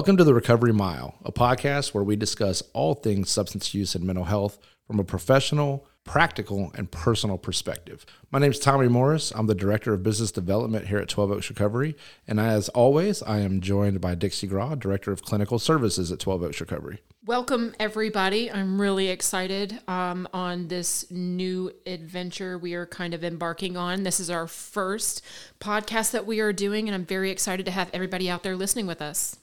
[0.00, 4.02] Welcome to the Recovery Mile, a podcast where we discuss all things substance use and
[4.02, 8.06] mental health from a professional, practical, and personal perspective.
[8.30, 9.30] My name is Tommy Morris.
[9.30, 11.96] I'm the Director of Business Development here at 12 Oaks Recovery.
[12.26, 16.44] And as always, I am joined by Dixie Graw, Director of Clinical Services at 12
[16.44, 17.02] Oaks Recovery.
[17.26, 18.50] Welcome, everybody.
[18.50, 24.04] I'm really excited um, on this new adventure we are kind of embarking on.
[24.04, 25.22] This is our first
[25.60, 28.86] podcast that we are doing, and I'm very excited to have everybody out there listening
[28.86, 29.36] with us.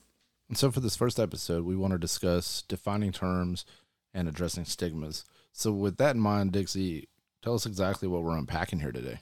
[0.48, 3.66] And so, for this first episode, we want to discuss defining terms
[4.14, 5.26] and addressing stigmas.
[5.52, 7.10] So, with that in mind, Dixie,
[7.42, 9.20] tell us exactly what we're unpacking here today.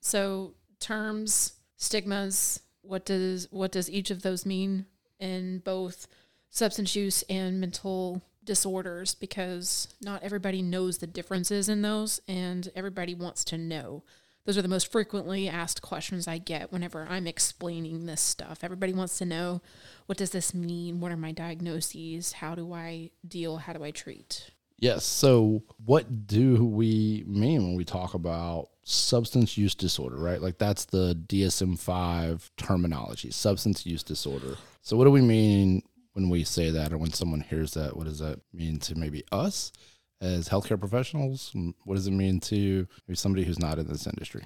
[0.00, 4.86] So, terms, stigmas, what does what does each of those mean
[5.18, 6.06] in both
[6.50, 13.14] substance use and mental disorders because not everybody knows the differences in those and everybody
[13.14, 14.04] wants to know.
[14.46, 18.60] Those are the most frequently asked questions I get whenever I'm explaining this stuff.
[18.62, 19.60] Everybody wants to know
[20.06, 21.00] what does this mean?
[21.00, 22.32] What are my diagnoses?
[22.34, 23.56] How do I deal?
[23.56, 24.50] How do I treat?
[24.78, 25.04] Yes.
[25.04, 30.40] So, what do we mean when we talk about substance use disorder, right?
[30.40, 34.56] Like that's the DSM 5 terminology, substance use disorder.
[34.82, 37.96] So, what do we mean when we say that or when someone hears that?
[37.96, 39.72] What does that mean to maybe us
[40.20, 41.52] as healthcare professionals?
[41.54, 44.44] Mm, what does it mean to somebody who's not in this industry?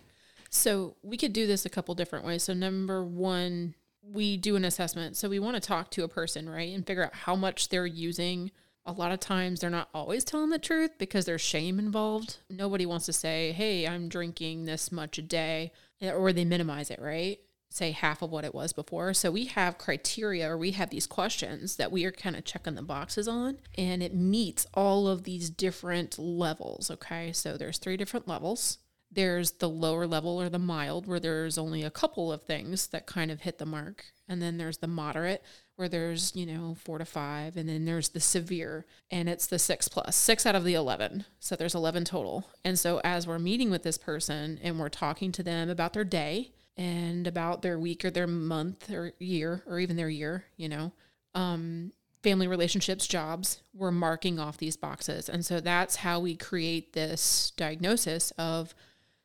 [0.51, 2.43] So, we could do this a couple different ways.
[2.43, 5.17] So, number one, we do an assessment.
[5.17, 6.75] So, we want to talk to a person, right?
[6.75, 8.51] And figure out how much they're using
[8.87, 12.39] a lot of times they're not always telling the truth because there's shame involved.
[12.49, 17.01] Nobody wants to say, hey, I'm drinking this much a day, or they minimize it,
[17.01, 17.39] right?
[17.73, 19.15] Say half of what it was before.
[19.15, 22.75] So we have criteria or we have these questions that we are kind of checking
[22.75, 26.91] the boxes on, and it meets all of these different levels.
[26.91, 27.33] Okay.
[27.33, 28.79] So there's three different levels.
[29.13, 33.07] There's the lower level or the mild, where there's only a couple of things that
[33.07, 34.07] kind of hit the mark.
[34.29, 35.43] And then there's the moderate,
[35.75, 37.57] where there's, you know, four to five.
[37.57, 41.25] And then there's the severe, and it's the six plus, six out of the 11.
[41.41, 42.49] So there's 11 total.
[42.65, 46.05] And so as we're meeting with this person and we're talking to them about their
[46.05, 50.69] day and about their week or their month or year or even their year, you
[50.69, 50.93] know,
[51.35, 51.93] um,
[52.23, 55.29] family relationships, jobs, we're marking off these boxes.
[55.29, 58.75] And so that's how we create this diagnosis of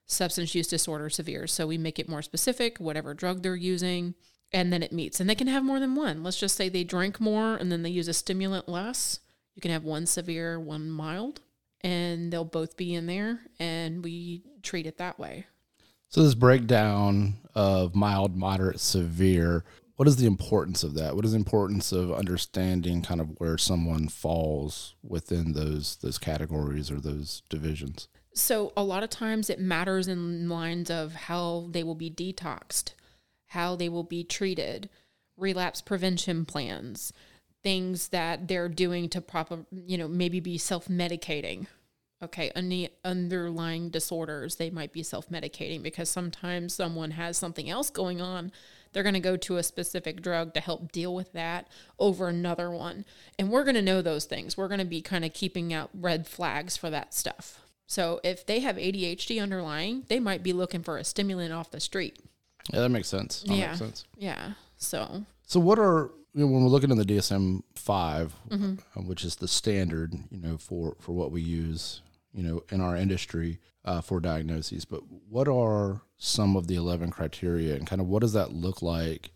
[0.06, 1.47] substance use disorder severe.
[1.47, 4.16] So we make it more specific, whatever drug they're using,
[4.51, 5.19] and then it meets.
[5.19, 6.23] And they can have more than one.
[6.23, 9.19] Let's just say they drink more and then they use a stimulant less.
[9.56, 11.41] You can have one severe, one mild,
[11.81, 15.45] and they'll both be in there, and we treat it that way.
[16.15, 19.65] So, this breakdown of mild, moderate, severe,
[19.97, 21.13] what is the importance of that?
[21.13, 26.89] What is the importance of understanding kind of where someone falls within those those categories
[26.89, 28.07] or those divisions?
[28.33, 32.93] So a lot of times it matters in lines of how they will be detoxed,
[33.47, 34.89] how they will be treated,
[35.35, 37.11] relapse prevention plans,
[37.61, 41.67] things that they're doing to proper, you know, maybe be self-medicating.
[42.23, 48.21] Okay, any underlying disorders, they might be self-medicating because sometimes someone has something else going
[48.21, 48.51] on.
[48.93, 51.67] They're going to go to a specific drug to help deal with that
[51.99, 53.03] over another one.
[53.37, 54.55] And we're going to know those things.
[54.55, 57.59] We're going to be kind of keeping out red flags for that stuff.
[57.87, 61.81] So if they have ADHD underlying, they might be looking for a stimulant off the
[61.81, 62.19] street.
[62.71, 63.43] Yeah, that makes sense.
[63.43, 63.67] That yeah.
[63.67, 64.05] makes sense.
[64.17, 64.53] Yeah.
[64.77, 68.56] So So what are you know, when we're looking at the DSM 5 uh,
[69.01, 72.01] which is the standard, you know, for for what we use,
[72.34, 77.09] you know, in our industry uh, for diagnoses, but what are some of the 11
[77.12, 79.31] criteria and kind of what does that look like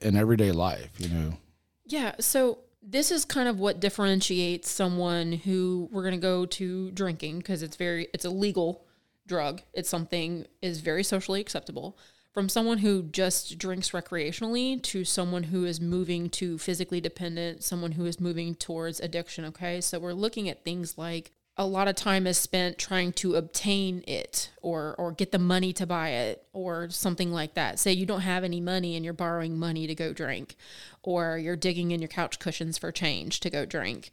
[0.00, 1.38] in everyday life, you know?
[1.84, 6.90] yeah, so this is kind of what differentiates someone who we're going to go to
[6.92, 8.84] drinking because it's very it's a legal
[9.26, 9.62] drug.
[9.72, 11.98] It's something is very socially acceptable
[12.32, 17.92] from someone who just drinks recreationally to someone who is moving to physically dependent, someone
[17.92, 19.80] who is moving towards addiction, okay?
[19.80, 24.02] So we're looking at things like a lot of time is spent trying to obtain
[24.06, 27.78] it or or get the money to buy it or something like that.
[27.78, 30.56] Say you don't have any money and you're borrowing money to go drink
[31.02, 34.10] or you're digging in your couch cushions for change to go drink.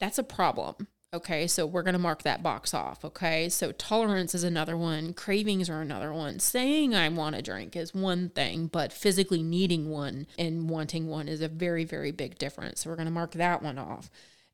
[0.00, 0.88] That's a problem.
[1.14, 3.04] Okay, so we're going to mark that box off.
[3.04, 6.40] Okay, so tolerance is another one, cravings are another one.
[6.40, 11.28] Saying I want a drink is one thing, but physically needing one and wanting one
[11.28, 12.80] is a very, very big difference.
[12.80, 14.10] So we're going to mark that one off.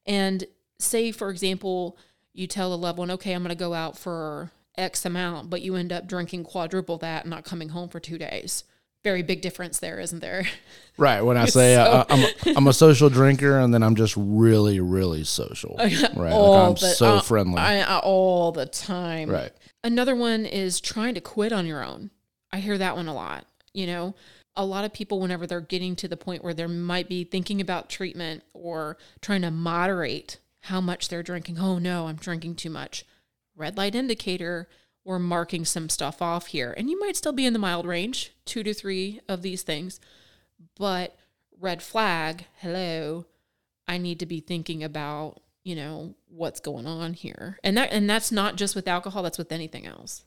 [0.07, 0.45] And
[0.79, 1.97] say, for example,
[2.35, 5.63] you tell a loved one, okay, I'm going to go out for X amount, but
[5.63, 8.65] you end up drinking quadruple that and not coming home for two days.
[9.05, 10.47] Very big difference there, isn't there?
[10.99, 11.23] Right.
[11.23, 14.15] When I say So- uh, I'm, a, I'm a social drinker and then I'm just
[14.15, 15.75] really, really social.
[15.79, 15.99] Right.
[16.15, 17.57] Like I'm so uh, friendly.
[17.59, 19.31] I, I- all the time.
[19.31, 19.53] right.
[19.83, 22.11] Another one is trying to quit on your own.
[22.53, 23.47] I hear that one a lot.
[23.73, 24.15] You know,
[24.55, 27.63] a lot of people, whenever they're getting to the point where they might be thinking
[27.63, 32.71] about treatment or trying to moderate how much they're drinking, oh no, I'm drinking too
[32.71, 33.07] much.
[33.57, 34.69] Red light indicator,
[35.05, 36.75] we're marking some stuff off here.
[36.77, 40.01] And you might still be in the mild range, two to three of these things.
[40.77, 41.17] But
[41.61, 43.27] red flag, hello,
[43.89, 47.59] I need to be thinking about, you know, what's going on here.
[47.65, 50.25] And that and that's not just with alcohol, that's with anything else.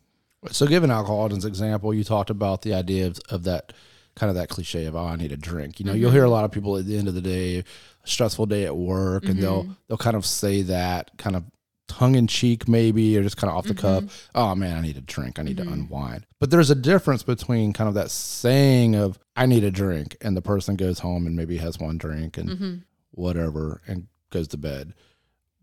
[0.52, 3.74] So, given alcohol as an example, you talked about the idea of, of that
[4.16, 5.80] kind of that cliche of oh, I need a drink.
[5.80, 6.02] You know, mm-hmm.
[6.02, 7.64] you'll hear a lot of people at the end of the day,
[8.04, 9.32] stressful day at work, mm-hmm.
[9.32, 9.74] and they'll mm-hmm.
[9.88, 11.44] they'll kind of say that kind of
[11.88, 14.06] tongue in cheek maybe or just kind of off the mm-hmm.
[14.08, 14.30] cuff.
[14.34, 15.40] Oh man, I need a drink.
[15.40, 15.74] I need to mm-hmm.
[15.74, 16.26] unwind.
[16.40, 20.36] But there's a difference between kind of that saying of I need a drink and
[20.36, 22.76] the person goes home and maybe has one drink and mm-hmm.
[23.12, 24.94] whatever and goes to bed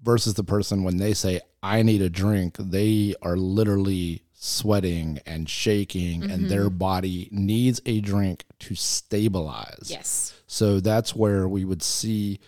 [0.03, 5.49] versus the person when they say I need a drink, they are literally sweating and
[5.49, 6.31] shaking mm-hmm.
[6.31, 9.87] and their body needs a drink to stabilize.
[9.89, 10.35] Yes.
[10.47, 12.41] So that's where we would see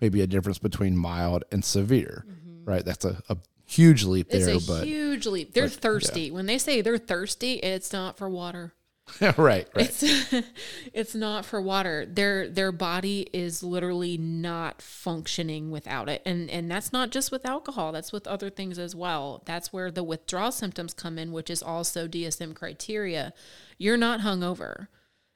[0.00, 2.24] maybe a difference between mild and severe.
[2.26, 2.41] Mm-hmm.
[2.64, 2.84] Right?
[2.84, 3.36] That's a, a
[3.66, 5.54] huge leap it's there, a but huge leap.
[5.54, 6.22] They're but, thirsty.
[6.22, 6.32] Yeah.
[6.32, 8.74] When they say they're thirsty, it's not for water.
[9.20, 9.68] right, right.
[9.74, 10.34] It's
[10.92, 12.06] it's not for water.
[12.06, 16.22] Their their body is literally not functioning without it.
[16.24, 19.42] And and that's not just with alcohol, that's with other things as well.
[19.44, 23.32] That's where the withdrawal symptoms come in, which is also DSM criteria.
[23.76, 24.86] You're not hungover.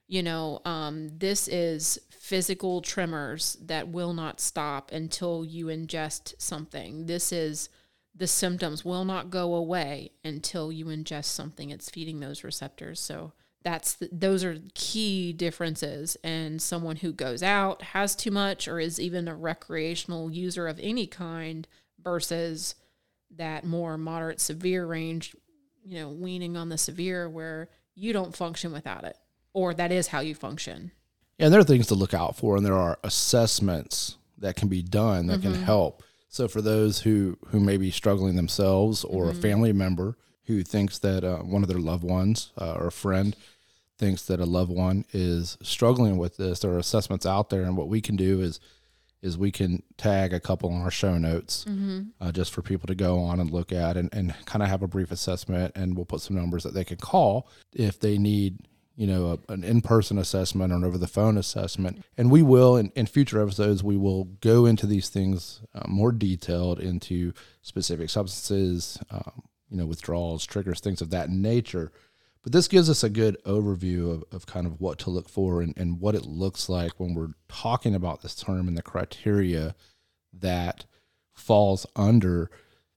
[0.08, 7.06] You know, um, this is physical tremors that will not stop until you ingest something.
[7.06, 7.68] This is
[8.16, 11.70] the symptoms will not go away until you ingest something.
[11.70, 12.98] It's feeding those receptors.
[12.98, 13.32] So
[13.62, 18.80] that's the, those are key differences and someone who goes out has too much or
[18.80, 21.68] is even a recreational user of any kind
[22.02, 22.74] versus
[23.36, 25.36] that more moderate severe range
[25.84, 29.16] you know weaning on the severe where you don't function without it
[29.52, 30.92] or that is how you function
[31.38, 34.82] and there are things to look out for and there are assessments that can be
[34.82, 35.52] done that mm-hmm.
[35.52, 39.38] can help so for those who who may be struggling themselves or mm-hmm.
[39.38, 40.16] a family member
[40.46, 43.36] who thinks that uh, one of their loved ones uh, or a friend
[43.98, 47.76] thinks that a loved one is struggling with this, there are assessments out there, and
[47.76, 48.60] what we can do is
[49.22, 52.02] is we can tag a couple on our show notes mm-hmm.
[52.20, 54.82] uh, just for people to go on and look at and, and kind of have
[54.82, 58.58] a brief assessment and we'll put some numbers that they can call if they need
[58.96, 63.06] you know a, an in-person assessment or an over-the-phone assessment and we will in, in
[63.06, 67.32] future episodes we will go into these things uh, more detailed into
[67.62, 71.92] specific substances um, you know withdrawals triggers things of that nature
[72.46, 75.60] but this gives us a good overview of, of kind of what to look for
[75.60, 79.74] and, and what it looks like when we're talking about this term and the criteria
[80.32, 80.84] that
[81.32, 82.48] falls under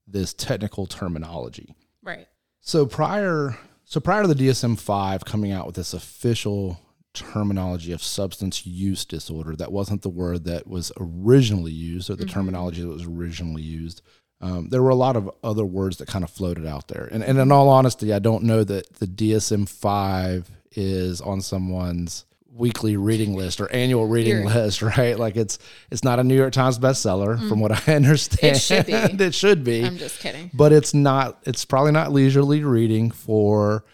[0.06, 1.74] this technical terminology.
[2.04, 2.28] Right.
[2.62, 3.58] So prior
[3.90, 6.80] so prior to the DSM-5 coming out with this official
[7.14, 12.24] terminology of substance use disorder, that wasn't the word that was originally used or the
[12.24, 12.34] mm-hmm.
[12.34, 14.04] terminology that was originally used.
[14.42, 17.10] Um, there were a lot of other words that kind of floated out there.
[17.12, 22.26] And, and in all honesty, I don't know that the DSM 5 is on someone's
[22.52, 25.18] weekly reading list or annual reading You're, list, right?
[25.18, 25.60] Like it's
[25.92, 28.58] it's not a New York Times bestseller mm, from what I understand.
[28.58, 28.94] It should be.
[29.24, 29.84] it should be.
[29.84, 30.52] I'm just kidding.
[30.54, 33.86] But it's not it's probably not leisurely reading for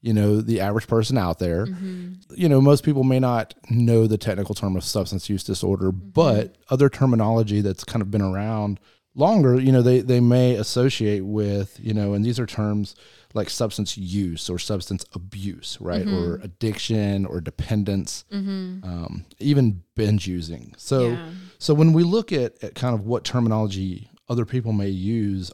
[0.00, 1.66] you know the average person out there.
[1.66, 2.14] Mm-hmm.
[2.34, 6.10] You know, most people may not know the technical term of substance use disorder, mm-hmm.
[6.10, 8.80] but other terminology that's kind of been around
[9.18, 12.94] longer, you know, they, they may associate with, you know, and these are terms
[13.34, 16.04] like substance use or substance abuse, right?
[16.04, 16.16] Mm-hmm.
[16.16, 18.84] Or addiction or dependence, mm-hmm.
[18.84, 20.74] um, even binge using.
[20.76, 21.30] So, yeah.
[21.58, 25.52] so when we look at, at kind of what terminology other people may use,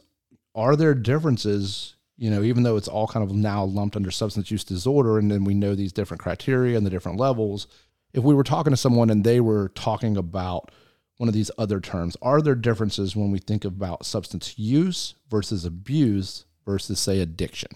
[0.53, 4.49] are there differences, you know, even though it's all kind of now lumped under substance
[4.49, 7.67] use disorder and then we know these different criteria and the different levels,
[8.13, 10.71] if we were talking to someone and they were talking about
[11.17, 12.17] one of these other terms.
[12.21, 17.71] Are there differences when we think about substance use versus abuse versus, say, addiction?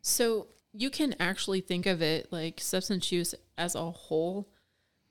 [0.00, 4.48] So you can actually think of it like substance use as a whole.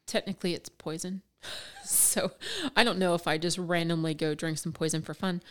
[0.05, 1.21] Technically, it's poison.
[1.83, 2.31] so
[2.75, 5.41] I don't know if I just randomly go drink some poison for fun.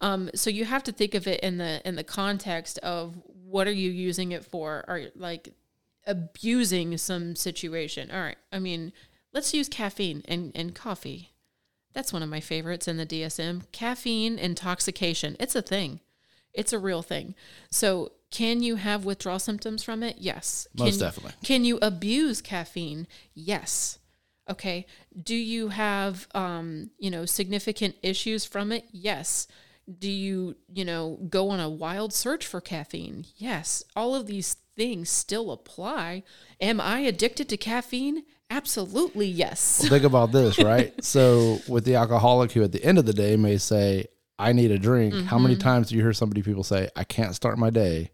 [0.00, 3.66] Um, so you have to think of it in the in the context of what
[3.66, 4.84] are you using it for?
[4.86, 5.54] Are like
[6.06, 8.10] abusing some situation?
[8.10, 8.38] All right.
[8.52, 8.92] I mean,
[9.32, 11.30] let's use caffeine and, and coffee
[11.92, 13.70] that's one of my favorites in the DSM.
[13.72, 15.36] Caffeine intoxication.
[15.40, 16.00] It's a thing.
[16.52, 17.34] It's a real thing.
[17.70, 20.16] So, can you have withdrawal symptoms from it?
[20.18, 20.68] Yes.
[20.76, 21.32] Most can, definitely.
[21.42, 23.08] Can you abuse caffeine?
[23.34, 23.98] Yes.
[24.48, 24.86] Okay.
[25.20, 28.84] Do you have, um, you know, significant issues from it?
[28.92, 29.48] Yes.
[29.98, 33.26] Do you, you know, go on a wild search for caffeine?
[33.36, 33.82] Yes.
[33.96, 36.22] All of these things still apply.
[36.60, 38.24] Am I addicted to caffeine?
[38.48, 39.86] Absolutely, yes.
[39.88, 40.92] Think about this, right?
[41.04, 44.06] so with the alcoholic who at the end of the day may say,
[44.40, 45.62] I need a drink, how many Mm-hmm.
[45.68, 48.10] times do you hear somebody people say, I can't start my day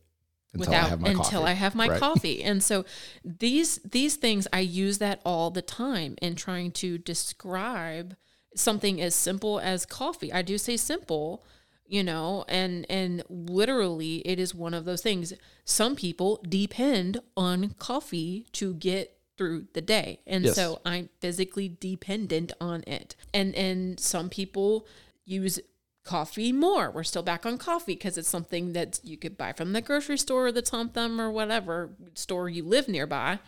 [0.55, 1.51] until I have my until coffee?
[1.51, 2.01] I have my Right.
[2.01, 2.43] coffee.
[2.43, 2.85] And so
[3.25, 8.17] these these things I use that all the time in trying to describe
[8.55, 10.33] something as simple as coffee.
[10.33, 11.45] I do say simple,
[11.87, 15.33] you know, and and literally it is one of those things.
[15.65, 20.21] Some people depend on coffee to get through the day.
[20.27, 20.55] And Yes.
[20.57, 23.15] so I'm physically dependent on it.
[23.35, 24.87] And and some people
[25.27, 25.61] use
[26.07, 26.91] coffee more.
[26.91, 30.19] We're still back on coffee because it's something that you could buy from the grocery
[30.19, 33.39] store or the Tom Thumb or whatever store you live nearby.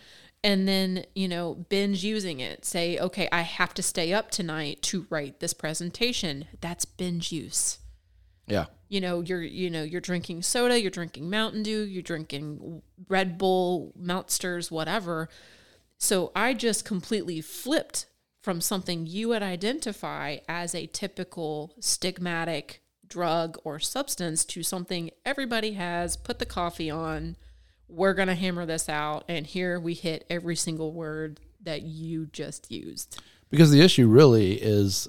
[0.44, 2.64] And then, you know, binge using it.
[2.64, 6.46] Say, okay, I have to stay up tonight to write this presentation.
[6.60, 7.78] That's binge use.
[8.46, 8.66] Yeah.
[8.88, 13.36] You know, you're you know, you're drinking soda, you're drinking Mountain Dew, you're drinking Red
[13.36, 15.28] Bull, Monsters, whatever.
[15.98, 18.06] So I just completely flipped
[18.48, 25.72] from something you would identify as a typical stigmatic drug or substance to something everybody
[25.72, 26.16] has.
[26.16, 27.36] Put the coffee on.
[27.88, 29.26] We're going to hammer this out.
[29.28, 33.20] And here we hit every single word that you just used.
[33.50, 35.08] Because the issue really is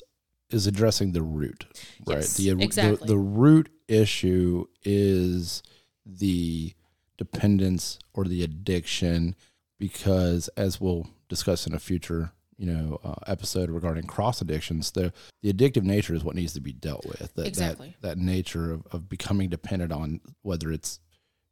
[0.49, 1.65] is addressing the root,
[2.05, 2.17] right?
[2.17, 3.07] Yes, the, exactly.
[3.07, 5.63] the the root issue is
[6.05, 6.73] the
[7.17, 9.37] dependence or the addiction
[9.77, 15.11] because as we'll discuss in a future you know uh, episode regarding cross addictions the
[15.41, 17.95] the addictive nature is what needs to be dealt with that Exactly.
[18.01, 20.99] that, that nature of, of becoming dependent on whether it's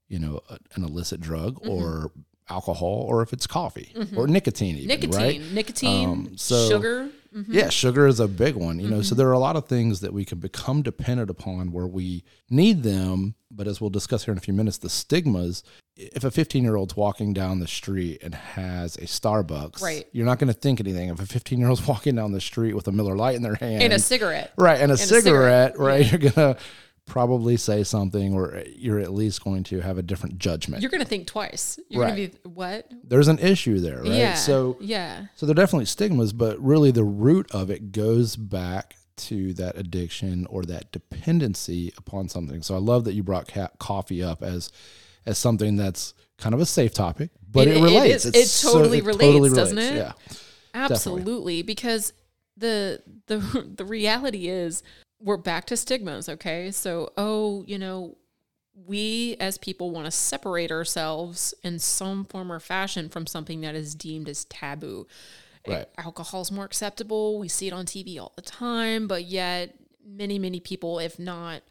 [0.09, 1.69] you know a, an illicit drug Mm-hmm.
[1.69, 2.11] or
[2.49, 5.11] alcohol or if it's coffee or nicotine even, Nicotine,
[5.41, 7.09] right nicotine, Um, so- sugar.
[7.37, 7.45] Mhm.
[7.49, 8.95] yeah, sugar is a big one, you know.
[8.97, 9.03] Mm-hmm.
[9.03, 12.23] So there are a lot of things that we can become dependent upon where we
[12.49, 15.63] need them, but as we'll discuss here in a few minutes, the stigmas.
[15.95, 20.05] If a 15 year old's walking down the street and has a Starbucks, Right.
[20.11, 21.09] you're not going to think anything.
[21.09, 23.55] If a 15 year old's walking down the street with a Miller Lite in their
[23.55, 24.53] hand, And a cigarette.
[24.57, 26.57] right, and a, cigarette, cigarette, right, you're going to
[27.07, 30.81] probably say something, or you're at least going to have a different judgment.
[30.83, 31.79] You're going to think twice.
[31.89, 32.15] You're Right.
[32.15, 32.91] going to be, what?
[33.03, 34.11] There's an issue there, right?
[34.11, 34.33] Yeah.
[34.35, 35.25] So yeah.
[35.35, 40.45] so they're definitely stigmas, but really the root of it goes back to that addiction
[40.47, 42.61] or that dependency upon something.
[42.61, 44.71] So I love that you brought ca- coffee up as
[45.25, 48.25] as something that's kind of a safe topic, but It- it, it relates.
[48.25, 49.97] It's It totally relates, doesn't relates, it?
[49.97, 50.11] Yeah.
[50.73, 52.13] Absolutely, because
[52.57, 53.37] the the
[53.75, 54.83] the reality is
[55.19, 56.71] we're back to stigmas, okay?
[56.71, 58.17] So, oh, you know,
[58.85, 63.75] we as people want to separate ourselves in some form or fashion from something that
[63.75, 65.07] is deemed as taboo.
[65.67, 65.87] Right.
[65.97, 67.39] Alcohol's more acceptable.
[67.39, 71.61] We see it on TV all the time, but yet many, many people, if not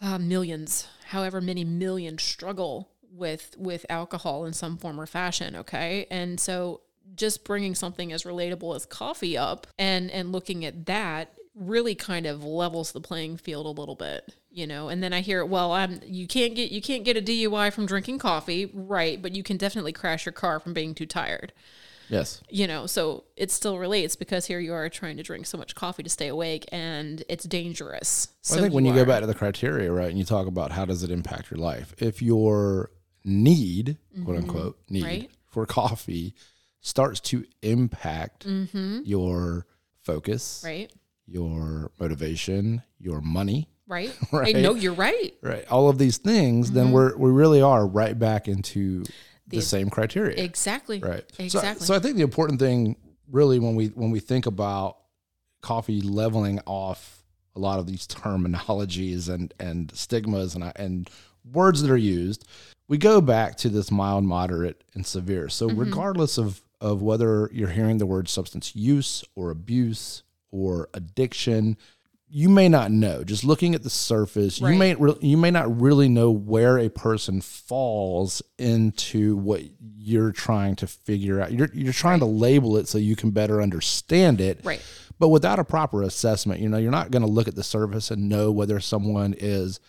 [0.00, 5.54] uh, millions, however many millions, struggle with with alcohol in some form or fashion.
[5.56, 6.80] Okay, and so
[7.14, 12.26] just bringing something as relatable as coffee up and and looking at that really kind
[12.26, 15.72] of levels the playing field a little bit you know and then i hear well
[15.72, 19.42] i'm you can't get you can't get a dui from drinking coffee right but you
[19.42, 21.52] can definitely crash your car from being too tired
[22.08, 22.40] Yes.
[22.50, 25.74] you know so it still relates because here you are trying to drink so much
[25.74, 29.22] coffee to stay awake and it's dangerous Well, so I think when you go back
[29.22, 32.22] to the criteria, right, and you talk about how does it impact your life, if
[32.22, 32.90] your
[33.24, 35.08] need, quote unquote, need Mm-hmm.
[35.22, 35.30] Right.
[35.48, 36.34] for coffee
[36.80, 39.00] starts to impact Mm-hmm.
[39.04, 39.66] your
[40.02, 40.92] focus, right
[41.26, 44.56] your motivation, your money, right Right.
[44.56, 45.66] I know you're right right?
[45.70, 49.10] All of these things, then we're we really are right back into the,
[49.48, 49.56] Mm-hmm.
[49.58, 51.24] The- same criteria, exactly right?
[51.36, 52.96] So- exactly So, I think the important thing,
[53.30, 54.96] really, when we when we think about
[55.62, 57.22] coffee leveling off
[57.54, 58.06] a lot of these
[58.60, 61.08] terminologies and and stigmas and and
[61.52, 62.44] words that are used,
[62.88, 65.48] we go back to this mild, moderate, and severe.
[65.48, 65.78] So Mm-hmm.
[65.80, 71.76] regardless of of whether you're hearing the word substance use or abuse or addiction,
[72.28, 73.22] you may not know.
[73.22, 76.88] Just looking at the surface, you may re- you may not really know where a
[76.88, 79.62] person falls into what
[79.96, 81.52] you're trying to figure out.
[81.52, 84.60] You're you're trying to label it so you can better understand it.
[84.64, 84.82] right
[85.18, 88.10] But without a proper assessment, you know, you're not going to look at the surface
[88.10, 89.80] and know whether someone is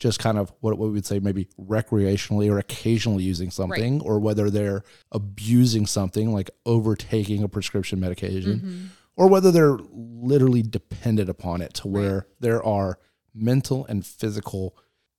[0.00, 4.18] just kind of what what we would say maybe recreationally or occasionally using something, or
[4.18, 8.86] whether they're abusing something like overtaking a prescription medication, mm-hmm.
[9.16, 12.98] Or whether they're literally dependent upon it to where there are
[13.34, 14.76] mental and physical,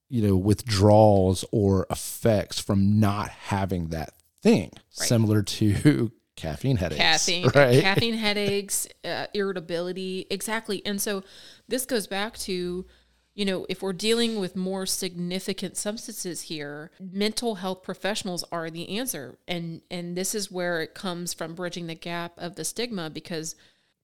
[0.09, 6.99] you know, withdrawals or effects from not having that thing, similar to caffeine headaches.
[7.01, 7.81] caffeine right?
[7.81, 11.23] caffeine headaches uh, irritability exactly and so
[11.69, 12.85] this goes back to
[13.35, 18.97] you know, if we're dealing with more significant substances here, mental health professionals are the
[18.97, 19.37] answer.
[19.45, 23.55] And and this is where it comes from bridging the gap of the stigma because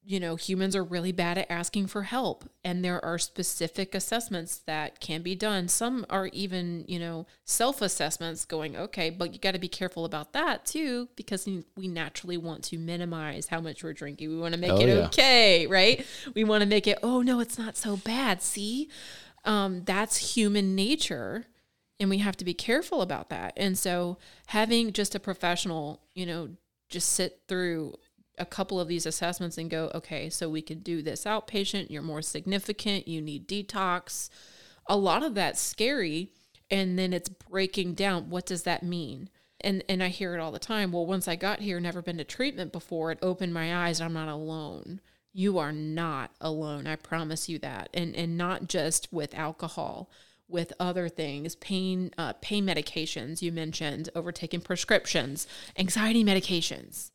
[0.04, 4.58] you know, humans are really bad at asking for help, and there are specific assessments
[4.66, 5.68] that can be done.
[5.68, 10.04] Some are even, you know, self assessments going, okay, but you got to be careful
[10.04, 14.30] about that too, because we naturally want to minimize how much we're drinking.
[14.30, 15.06] We want to make oh, it yeah.
[15.06, 16.06] okay, right?
[16.34, 18.42] We want to make it, oh, no, it's not so bad.
[18.42, 18.90] See,
[19.46, 21.46] um, that's human nature.
[22.00, 23.54] And we have to be careful about that.
[23.56, 24.18] And so,
[24.48, 26.50] having just a professional, you know,
[26.90, 27.94] just sit through
[28.38, 32.02] a couple of these assessments and go, okay, so we could do this outpatient, you're
[32.02, 34.30] more significant, you need detox.
[34.88, 36.30] A lot of that's scary.
[36.70, 39.30] And then it's breaking down what does that mean?
[39.60, 40.92] And and I hear it all the time.
[40.92, 44.02] Well, once I got here, never been to treatment before, it opened my eyes.
[44.02, 45.02] I'm not alone.
[45.34, 46.88] You are not alone.
[46.88, 47.90] I promise you that.
[47.94, 50.10] And and not just with alcohol
[50.48, 55.46] with other things, pain uh, pain medications you mentioned, overtaking prescriptions,
[55.78, 57.12] anxiety medications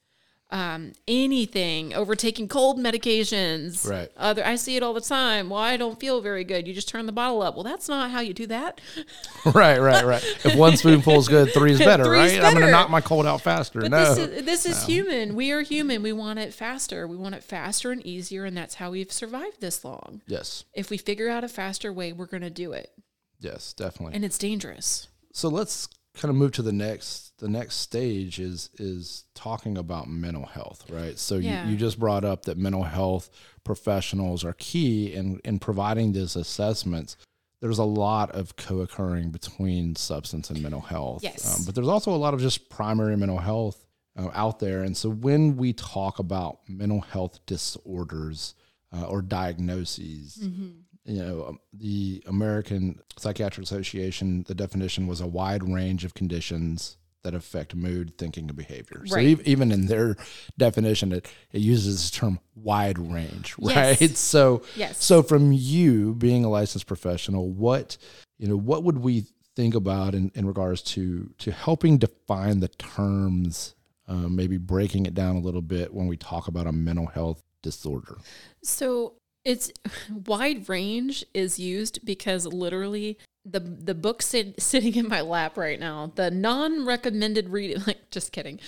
[0.51, 3.89] um, anything, overtaking cold medications.
[3.89, 4.09] Right.
[4.17, 5.51] Other, I see it all the time.
[5.51, 6.69] Well, I don't feel very good.
[6.69, 7.55] You just turn the bottle up.
[7.55, 8.81] Well, that's not how you do that.
[9.45, 10.23] right, right, right.
[10.45, 12.41] If one spoonful is good, three is better, Three's right?
[12.41, 12.47] Better.
[12.47, 13.81] I'm going to knock my cold out faster.
[13.81, 14.15] But no.
[14.15, 14.87] This is, this is no.
[14.87, 15.35] human.
[15.35, 16.03] We are human.
[16.03, 17.07] We want it faster.
[17.07, 20.23] We want it faster and easier, and that's how we've survived this long.
[20.27, 20.65] Yes.
[20.75, 22.93] If we figure out a faster way, we're going to do it.
[23.41, 24.15] Yes, definitely.
[24.15, 25.09] And it's dangerous.
[25.33, 30.09] So let's kind of move to the next the next stage is is talking about
[30.09, 31.65] mental health right so yeah.
[31.65, 33.31] you, you just brought up that mental health
[33.65, 37.17] professionals are key in in providing these assessments
[37.61, 41.59] there's a lot of co-occurring between substance and mental health yes.
[41.59, 43.87] Um, but there's also a lot of just primary mental health
[44.19, 48.55] uh, out there and so when we talk about mental health disorders
[48.95, 50.71] uh, or diagnoses mm-hmm
[51.07, 56.97] you know, um, the American Psychiatric Association, the definition was a wide range of conditions
[57.23, 59.01] that affect mood, thinking, and behavior.
[59.01, 59.11] Right.
[59.11, 60.17] So e- even in their
[60.59, 64.01] definition, it, it uses the term wide range, right?
[64.01, 64.19] Yes.
[64.27, 65.03] So, yes.
[65.03, 67.97] so from you being a licensed professional, what
[68.39, 72.69] you know, what would we think about in, in regards to to helping define the
[72.69, 73.75] terms,
[74.07, 77.43] uh, maybe breaking it down a little bit when we talk about a mental health
[77.63, 78.19] disorder?
[78.63, 79.15] So
[79.47, 79.71] it's
[80.27, 83.17] wide range is used because literally
[83.49, 87.77] the the book sit, sitting in my lap right now, the non-recommended reading.
[87.87, 88.59] Like, just kidding.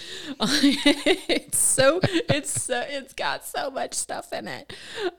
[0.41, 4.73] it's so it's so, it's got so much stuff in it.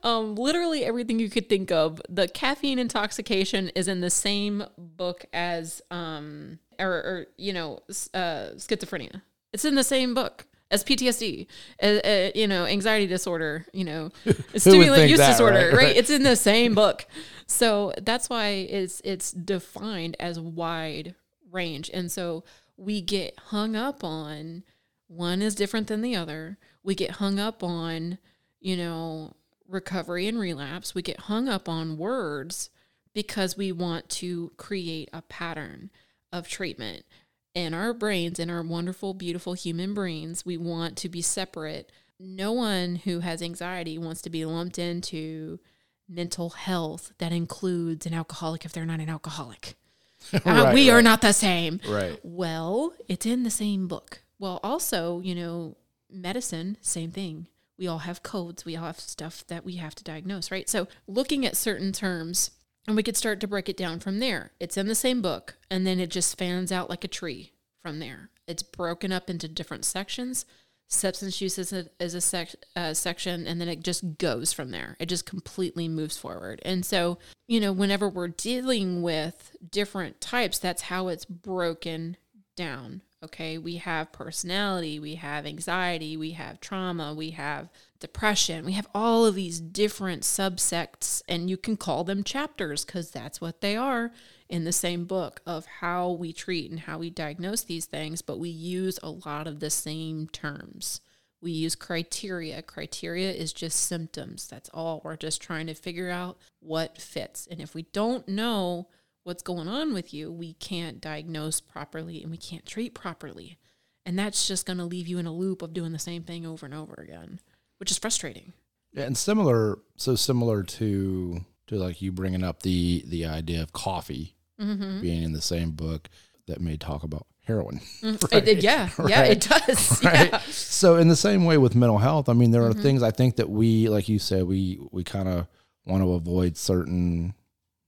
[0.04, 2.02] Um, literally everything you could think of.
[2.08, 7.80] The caffeine intoxication is in the same book as um or, or you know
[8.13, 9.22] uh, schizophrenia.
[9.52, 11.47] It's in the same book as PTSD,
[11.82, 14.12] uh, uh, you know, anxiety disorder, you know,
[14.55, 15.73] stimulant use that, disorder, right?
[15.73, 15.95] right?
[15.95, 17.05] It's in the same book.
[17.47, 21.15] So that's why it's it's defined as wide
[21.51, 21.89] range.
[21.93, 22.43] And so
[22.77, 24.63] we get hung up on
[25.08, 26.58] one is different than the other.
[26.84, 28.19] We get hung up on,
[28.60, 29.34] you know,
[29.67, 30.93] recovery and relapse.
[30.93, 32.69] We get hung up on words
[33.13, 35.89] because we want to create a pattern
[36.32, 37.05] of treatment
[37.54, 41.92] in our brains, in our wonderful, beautiful human brains, we want to be separate.
[42.20, 45.60] No one who has anxiety wants to be lumped into
[46.08, 49.76] mental health that includes an alcoholic if they're not an alcoholic.
[50.34, 50.98] Uh, right, uh, we right.
[50.98, 51.80] are not the same.
[51.88, 52.20] Right.
[52.24, 54.22] Well, it's in the same book.
[54.38, 55.78] Well, also, you know,
[56.12, 57.48] medicine, same thing.
[57.78, 60.68] We all have codes, we all have stuff that we have to diagnose, right?
[60.70, 62.52] So, looking at certain terms
[62.88, 64.52] and we could start to break it down from there.
[64.60, 68.00] It's in the same book, and then it just fans out like a tree from
[68.00, 68.30] there.
[68.48, 70.46] It's broken up into different sections.
[70.88, 74.72] Substance use is a, is a sec, uh, section, and then it just goes from
[74.72, 74.98] there.
[75.00, 76.62] It just completely moves forward.
[76.65, 82.18] And so, you know, whenever we're dealing with different types, that's how it's broken
[82.58, 83.02] down.
[83.21, 88.88] Okay, we have personality, we have anxiety, we have trauma, we have depression, we have
[88.95, 93.75] all of these different subsects, and you can call them chapters because that's what they
[93.75, 94.12] are
[94.47, 98.39] in the same book of how we treat and how we diagnose these things, but
[98.39, 101.01] we use a lot of the same terms.
[101.41, 102.62] We use criteria.
[102.62, 104.47] Criteria is just symptoms.
[104.47, 105.01] That's all.
[105.03, 107.47] We're just trying to figure out what fits.
[107.49, 108.88] And if we don't know
[109.23, 113.58] what's going on with you, we can't diagnose properly and we can't treat properly.
[114.05, 116.45] And that's just going to leave you in a loop of doing the same thing
[116.45, 117.39] over and over again,
[117.77, 118.53] which is frustrating.
[118.93, 123.71] Yeah, and similar, so similar to to like you bringing up the the idea of
[123.71, 125.01] coffee mm-hmm.
[125.01, 126.10] being in the same book
[126.47, 127.79] that may talk about heroin.
[128.01, 128.47] Mm, right?
[128.47, 129.10] it, yeah, right?
[129.10, 130.03] yeah, it does.
[130.03, 130.32] Right.
[130.32, 130.39] Yeah.
[130.49, 132.82] So in the same way with mental health, I mean, there are mm-hmm.
[132.82, 135.47] things I think that we, like you said, we we kind of
[135.86, 137.34] want to avoid certain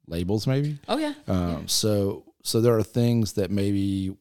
[0.07, 0.77] labels, maybe.
[0.87, 1.13] Oh yeah.
[1.27, 4.15] Um, So so there are things that maybe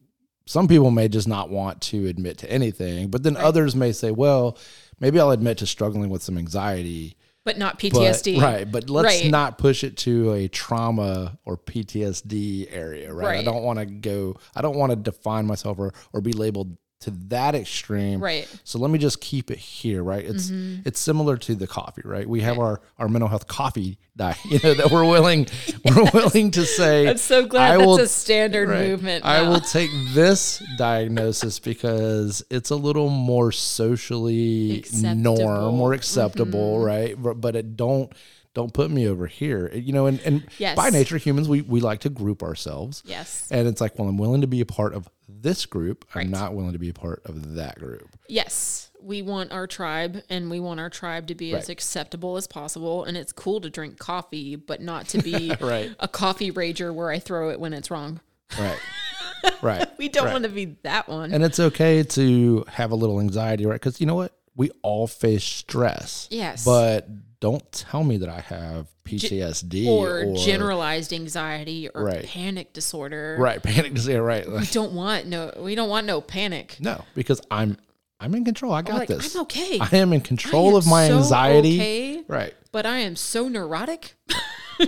[0.46, 4.10] some people may just not want to admit to anything, but then others may say,
[4.10, 4.58] well,
[4.98, 7.16] maybe I'll admit to struggling with some anxiety.
[7.42, 8.38] but not But, PTSD.
[8.40, 9.30] right, but let's Right.
[9.30, 13.38] not push it to a trauma or PTSD area, right?
[13.38, 14.36] I don't want to go.
[14.54, 18.22] I don't want to define myself or or be labeled to that extreme.
[18.22, 18.44] Right.
[18.44, 18.56] Mm-hmm.
[18.64, 20.24] So let me just keep it here, right?
[20.24, 22.28] It's it's similar to the coffee, right?
[22.28, 25.46] We have our our mental health coffee diet, you know, that we're willing
[25.84, 27.08] we're willing to say.
[27.08, 29.24] I'm so glad I that's will- a standard right, movement.
[29.24, 35.10] I will take this diagnosis because it's a little more socially Acceptable.
[35.10, 35.22] Mm-hmm.
[35.22, 37.20] norm or acceptable, right?
[37.20, 38.12] But, but it don't
[38.54, 39.70] don't put me over here.
[39.72, 40.76] You know, and, and Yes.
[40.76, 43.02] by nature, humans we we like to group ourselves.
[43.06, 43.48] Yes.
[43.50, 46.04] And it's like, well, I'm willing to be a part of this group.
[46.14, 46.24] Right.
[46.24, 48.08] I'm not willing to be a part of that group.
[48.28, 48.90] Yes.
[49.02, 53.04] We want our tribe and we want our tribe to be as acceptable as possible.
[53.04, 55.94] And it's cool to drink coffee, but not to be Right.
[56.00, 58.20] a coffee rager where I throw it when it's wrong.
[58.58, 58.78] Right.
[59.62, 59.88] right.
[59.96, 60.32] We don't Right.
[60.32, 61.32] want to be that one.
[61.32, 63.80] And it's okay to have a little anxiety, right?
[63.80, 64.36] Because you know what?
[64.56, 66.28] We all face stress.
[66.30, 66.64] Yes.
[66.64, 67.08] But
[67.40, 72.24] don't tell me that I have PTSD or, generalized anxiety or Right.
[72.24, 73.37] panic disorder.
[73.38, 74.22] right panic disorder.
[74.22, 74.48] Right.
[74.50, 76.76] We don't want no we don't want no panic.
[76.81, 77.76] no, because I'm
[78.20, 78.72] I'm in control.
[78.72, 79.35] I got like, this.
[79.35, 79.79] I'm okay.
[79.81, 81.81] I am in control am of my so anxiety.
[81.81, 82.24] okay.
[82.29, 82.55] Right.
[82.70, 84.14] But I am so neurotic.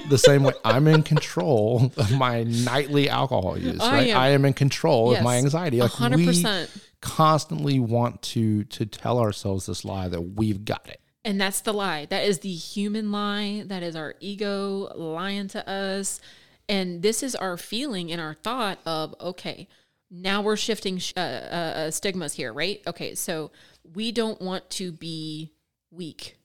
[0.09, 3.79] The same way I'm in control of my nightly alcohol use.
[3.79, 4.09] I right.
[4.09, 5.83] am- I am in control of my anxiety.
[5.83, 6.67] Like hundred we
[7.03, 11.02] constantly want to to tell ourselves this lie that we've got it.
[11.25, 12.07] And that's the lie.
[12.07, 13.63] That is the human lie.
[13.67, 16.21] That is our ego lying to us.
[16.69, 19.69] And this is our feeling and our thought of, okay,
[20.11, 22.81] now we're shifting sh- uh, uh, uh, stigmas here, right?
[22.87, 23.51] Okay, so
[23.95, 25.53] we don't want to be
[25.91, 26.37] weak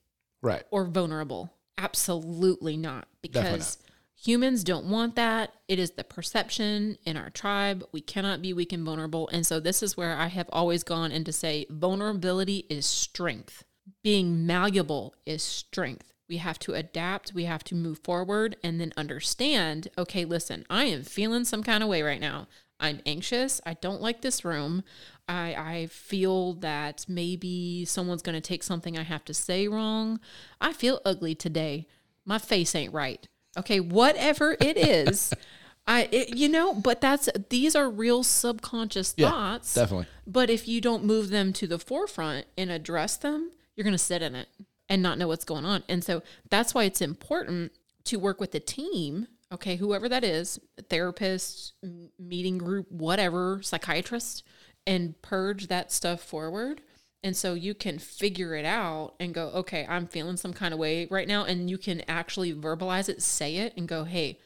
[0.41, 0.63] Right.
[0.71, 1.51] or vulnerable.
[1.77, 3.07] Absolutely not.
[3.21, 3.77] Because
[4.15, 5.53] humans don't want that.
[5.67, 7.83] It is the perception in our tribe.
[7.91, 9.27] We cannot be weak and vulnerable.
[9.31, 13.63] And so this is where I have always gone in to say vulnerability is strength.
[14.03, 16.13] Being malleable is strength.
[16.29, 20.85] We have to adapt, we have to move forward and then understand, okay, listen, I
[20.85, 22.47] am feeling some kind of way right now.
[22.79, 23.59] I'm anxious.
[23.65, 24.83] I don't like this room.
[25.27, 30.19] I, I feel that maybe someone's going to take something I have to say wrong.
[30.61, 31.87] I feel ugly today.
[32.25, 33.25] My face ain't right.
[33.57, 35.33] Okay, whatever it is.
[35.87, 39.73] I, it, you know, but that's these are real subconscious Yeah, thoughts.
[39.73, 40.07] Definitely.
[40.27, 43.97] But if you don't move them to the forefront and address them, you're going to
[43.97, 44.49] sit in it
[44.89, 45.83] and not know what's going on.
[45.87, 47.71] And so that's why it's important
[48.05, 50.59] to work with a team, okay, whoever that is,
[50.89, 51.73] therapist,
[52.19, 54.43] meeting group, whatever, psychiatrist,
[54.85, 56.81] and purge that stuff forward.
[57.23, 60.79] And so you can figure it out and go, okay, I'm feeling some kind of
[60.79, 61.45] way right now.
[61.45, 64.39] And you can actually verbalize it, say it, and go, hey,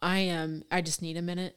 [0.00, 1.56] I am, I just need a minute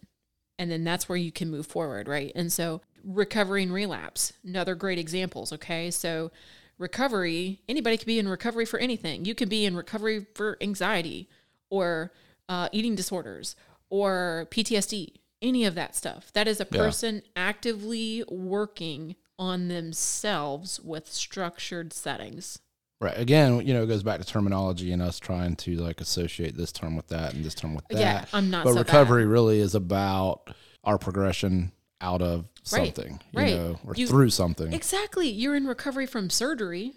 [0.62, 4.76] and then that's where you can move forward right and so recovery and relapse another
[4.76, 6.32] great examples okay so
[6.78, 11.30] recovery anybody can be in recovery for anything you can be in recovery for anxiety
[11.70, 12.12] or
[12.50, 13.56] uh, eating disorders
[13.90, 16.80] or ptsd any of that stuff that is a Yeah.
[16.80, 22.60] person actively working on themselves with structured settings
[23.00, 23.18] Right.
[23.18, 26.72] Again, you know, it goes back to terminology and us trying to like associate this
[26.72, 27.98] term with that and this term with that.
[28.00, 28.86] Yeah, I'm not But so bad.
[28.86, 30.52] recovery really is about
[30.84, 33.50] our progression out of Right, something, right.
[33.50, 34.72] you know, or You- through something.
[34.74, 36.94] exactly you're in recovery from surgery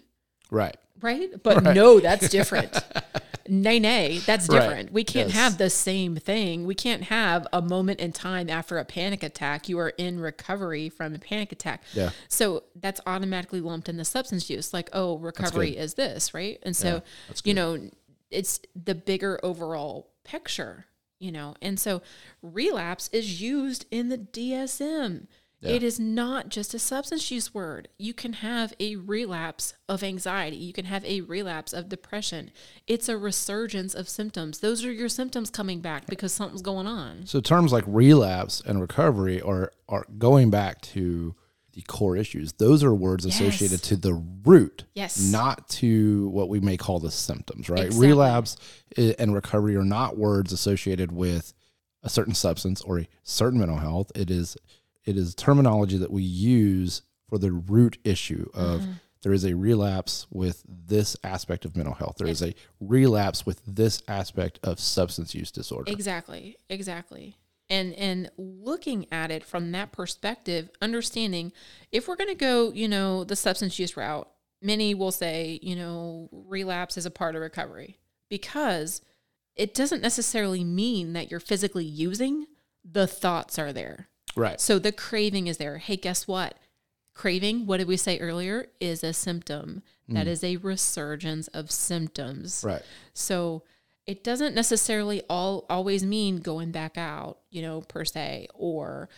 [0.51, 0.77] right.
[1.01, 1.29] right?
[1.41, 2.71] But no, that's different.
[3.49, 4.59] nay, nay, that's Right.
[4.61, 4.91] different.
[4.91, 5.35] We can't Yes.
[5.37, 6.65] have the same thing.
[6.65, 9.67] We can't have a moment in time after a panic attack.
[9.69, 11.83] You are in recovery from a panic attack.
[11.93, 12.11] Yeah.
[12.27, 14.73] So that's automatically lumped in the substance use.
[14.73, 16.59] Like, oh, recovery is this, right?
[16.63, 17.89] And so, that's you know,
[18.31, 20.85] it's the bigger overall picture,
[21.19, 21.55] you know.
[21.61, 22.01] And so
[22.41, 25.27] relapse is used in the DSM.
[25.67, 27.87] It is not just a substance use word.
[27.97, 30.57] You can have a relapse of anxiety.
[30.57, 32.51] You can have a relapse of depression.
[32.87, 34.59] It's a resurgence of symptoms.
[34.59, 37.25] Those are your symptoms coming back because something's going on.
[37.25, 41.35] So terms like relapse and recovery are are going back to
[41.73, 42.53] the core issues.
[42.53, 44.13] Those are words associated to the
[44.45, 45.19] root, Yes.
[45.19, 47.69] not to what we may call the symptoms.
[47.69, 47.87] Right?
[47.87, 48.07] Exactly.
[48.07, 48.55] Relapse
[48.97, 51.53] eh, and recovery are not words associated with
[52.01, 54.11] a certain substance or a certain mental health.
[54.15, 54.55] It is
[55.05, 58.91] it is terminology that we use for the root issue of Mm-hmm.
[59.23, 62.15] there is a relapse with this aspect of mental health.
[62.17, 65.91] There is a relapse with this aspect of substance use disorder.
[65.91, 66.57] Exactly.
[66.69, 67.35] Exactly.
[67.69, 71.51] And and looking at it from that perspective, understanding
[71.91, 74.29] if we're going to go, you know, the substance use route,
[74.61, 77.97] many will say, you know, relapse is a part of recovery
[78.29, 79.01] because
[79.55, 82.45] it doesn't necessarily mean that you're physically using,
[82.83, 84.09] the thoughts are there.
[84.35, 84.59] Right.
[84.59, 85.77] So the craving is there.
[85.77, 86.57] Hey, guess what?
[87.13, 89.81] Craving, what did we say earlier, is a symptom.
[90.07, 92.63] That is a resurgence of symptoms.
[92.63, 92.83] Right.
[93.13, 93.63] So
[94.05, 99.09] it doesn't necessarily all always mean going back out, you know, per se, or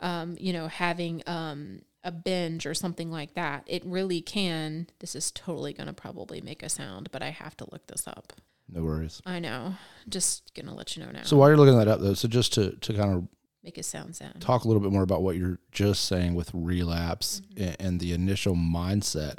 [0.00, 3.64] um, you know, having um a binge or something like that.
[3.66, 4.86] It really can.
[5.00, 8.08] This is totally going to probably make a sound, but I have to look this
[8.08, 8.32] up.
[8.72, 9.20] No worries.
[9.26, 9.74] I know.
[10.08, 11.24] Just going to let you know now.
[11.24, 13.28] So while you're looking that up, though, so just to, to kind of
[13.64, 14.40] make it sound sound.
[14.40, 17.62] talk a little bit more about what you're just saying with relapse Mm-hmm.
[17.64, 19.38] and, and the initial mindset,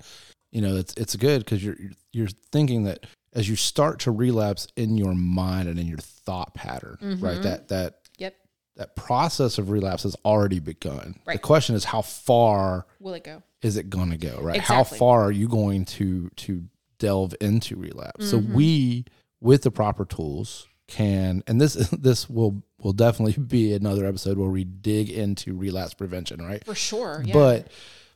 [0.51, 1.77] you know, it's it's good because you're
[2.11, 6.53] you're thinking that as you start to relapse in your mind and in your thought
[6.53, 7.25] pattern, Mm-hmm.
[7.25, 7.41] right?
[7.41, 8.35] That that Yep.
[8.75, 11.15] that process of relapse has already begun.
[11.25, 13.41] The question is how far Will it go?
[13.61, 14.59] is it going to go, right?
[14.59, 16.63] How far are you going to to
[16.99, 18.29] delve into relapse?
[18.29, 18.53] So Mm-hmm.
[18.53, 19.05] we
[19.39, 24.49] with the proper tools can and this this will will definitely be another episode where
[24.49, 26.63] we dig into relapse prevention, right?
[26.65, 27.23] For sure.
[27.25, 27.33] Yeah.
[27.33, 27.67] But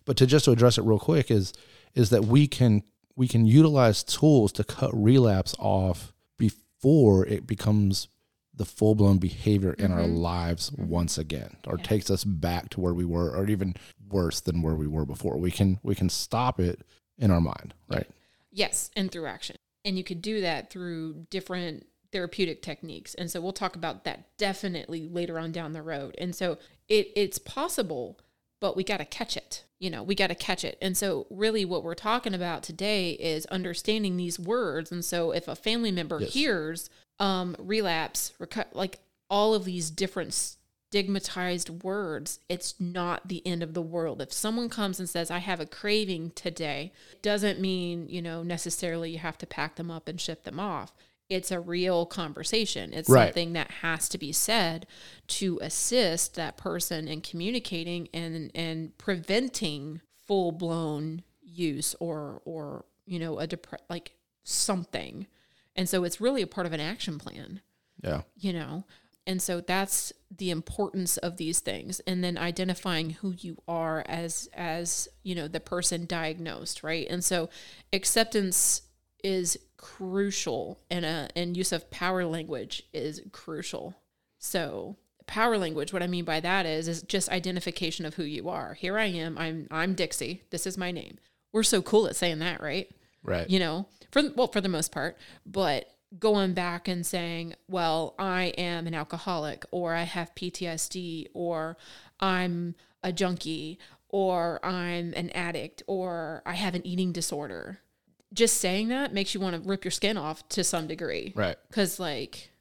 [0.05, 1.53] but to just to address it real quick is
[1.93, 2.83] is that we can
[3.15, 8.07] we can utilize tools to cut relapse off before it becomes
[8.53, 10.15] the full blown behavior in our Mm-hmm.
[10.15, 13.75] lives once again, or takes us back to where we were, or even
[14.09, 15.37] worse than where we were before.
[15.37, 16.81] We can we can stop it
[17.17, 18.07] in our mind, right?
[18.51, 19.57] Yes, and through action.
[19.83, 23.13] And you could do that through different therapeutic techniques.
[23.13, 26.15] And so we'll talk about that definitely later on down the road.
[26.17, 28.17] And so it it's possible,
[28.61, 29.65] but we got to catch it.
[29.79, 30.77] You know, we got to catch it.
[30.81, 34.93] And so really what we're talking about today is understanding these words.
[34.93, 36.33] And so if a family member Yes.
[36.33, 38.99] hears um relapse, reco- like
[39.29, 44.21] all of these different stigmatized words, it's not the end of the world.
[44.21, 48.41] If someone comes and says, I have a craving today, it doesn't mean, you know,
[48.43, 50.93] necessarily you have to pack them up and ship them off.
[51.29, 52.93] It's a real conversation.
[52.93, 53.27] It's Right.
[53.27, 54.85] something that has to be said
[55.27, 63.17] to assist that person in communicating and and preventing full blown use or or you
[63.19, 65.27] know a depre- like something.
[65.75, 67.61] And so it's really a part of an action plan
[68.03, 68.21] Yeah.
[68.37, 68.85] you know
[69.27, 74.47] and so that's the importance of these things and then identifying who you are as
[74.53, 77.49] as you know the person diagnosed right and so
[77.91, 78.83] acceptance
[79.25, 83.95] is crucial and a and use of power language is crucial.
[84.37, 88.47] So power language what i mean by that is is just identification of who you
[88.47, 88.75] are.
[88.75, 91.17] Here i am i'm i'm dixie this is my name.
[91.51, 92.87] We're so cool at saying that right?
[93.23, 93.49] Right.
[93.49, 98.53] you know for well for the most part but going back and saying well i
[98.55, 101.75] am an alcoholic or i have ptsd or
[102.19, 107.79] i'm a junkie or i'm an addict or i have an eating disorder
[108.33, 111.57] just saying that makes you want to rip your skin off to some degree right.
[111.69, 112.51] because like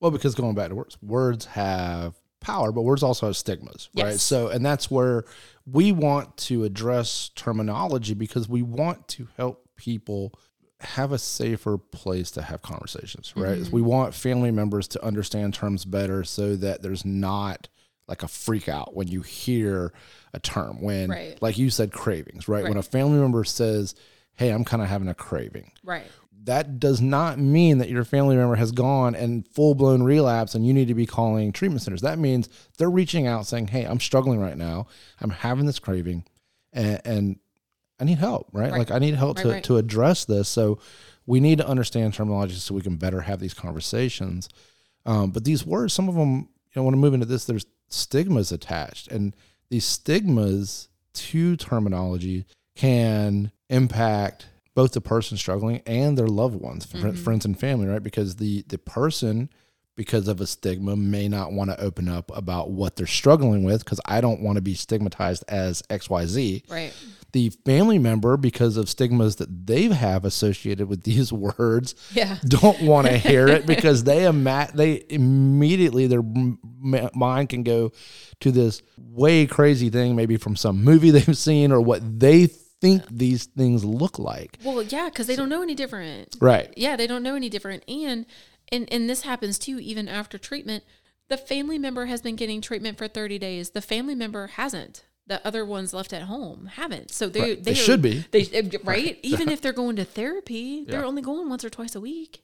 [0.00, 4.18] Well, because going back to words, words have power, but words also have stigmas, right?
[4.18, 5.24] So, and that's where
[5.66, 10.32] we want to address terminology because we want to help people
[10.80, 13.58] have a safer place to have conversations, right?
[13.58, 13.72] Mm-hmm.
[13.74, 17.68] We want family members to understand terms better so that there's not
[18.06, 19.92] like a freak out when you hear
[20.32, 21.42] a term when Right.
[21.42, 22.64] like you said cravings right?
[22.64, 23.94] when a family member says
[24.38, 26.06] hey i'm kind of having a craving right
[26.44, 30.66] that does not mean that your family member has gone and full blown relapse and
[30.66, 32.00] you need to be calling treatment centers.
[32.00, 32.48] That means
[32.78, 34.86] they're reaching out saying, Hey, I'm struggling right now.
[35.20, 36.24] I'm having this craving
[36.72, 37.38] and, and
[38.00, 38.70] I need help, right?
[38.70, 38.78] Right.
[38.78, 39.64] Like I need help Right, to, right.
[39.64, 40.48] to address this.
[40.48, 40.78] So
[41.26, 44.48] we need to understand terminology so we can better have these conversations.
[45.04, 47.66] Um, but these words, some of them, you know, when I move into this, there's
[47.88, 49.36] stigmas attached and
[49.68, 57.12] these stigmas to terminology can impact both the person struggling and their loved ones, Mm-hmm.
[57.16, 58.02] friends and family, right?
[58.02, 59.50] Because the the person,
[59.96, 63.84] because of a stigma, may not want to open up about what they're struggling with
[63.84, 66.62] because I don't want to be stigmatized as X Y Z.
[66.70, 66.92] right
[67.32, 72.80] The family member, because of stigmas that they have associated with these words, yeah don't
[72.82, 76.58] want to hear it because they ima- they immediately their m-
[77.14, 77.90] mind can go
[78.40, 82.48] to this way crazy thing maybe from some movie they've seen or what they
[82.80, 84.58] think these things look like.
[84.64, 86.36] well yeah because they don't know any different.
[86.40, 86.72] Right.
[86.76, 87.84] yeah they don't know any different.
[87.88, 88.26] And
[88.70, 90.84] and and this happens too even after treatment.
[91.28, 93.70] The family member has been getting treatment for 30 days.
[93.70, 95.04] The family member hasn't.
[95.26, 97.10] The other ones left at home haven't.
[97.10, 97.64] So they Right.
[97.64, 98.24] they, They should be.
[98.30, 99.18] they uh, right?
[99.22, 102.42] Even if they're going to therapy they're only going once or twice a week.